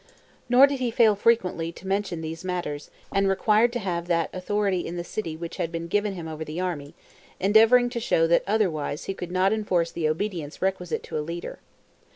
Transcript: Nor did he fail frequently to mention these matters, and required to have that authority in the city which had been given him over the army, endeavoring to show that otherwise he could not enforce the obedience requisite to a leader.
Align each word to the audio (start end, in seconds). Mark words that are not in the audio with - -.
Nor 0.49 0.65
did 0.65 0.79
he 0.79 0.89
fail 0.89 1.13
frequently 1.15 1.71
to 1.73 1.85
mention 1.87 2.21
these 2.21 2.43
matters, 2.43 2.89
and 3.11 3.27
required 3.29 3.71
to 3.73 3.77
have 3.77 4.07
that 4.07 4.31
authority 4.33 4.79
in 4.79 4.97
the 4.97 5.03
city 5.03 5.37
which 5.37 5.57
had 5.57 5.71
been 5.71 5.85
given 5.87 6.13
him 6.13 6.27
over 6.27 6.43
the 6.43 6.59
army, 6.59 6.95
endeavoring 7.39 7.87
to 7.91 7.99
show 7.99 8.25
that 8.25 8.41
otherwise 8.47 9.03
he 9.03 9.13
could 9.13 9.31
not 9.31 9.53
enforce 9.53 9.91
the 9.91 10.09
obedience 10.09 10.59
requisite 10.59 11.03
to 11.03 11.19
a 11.19 11.21
leader. 11.21 11.59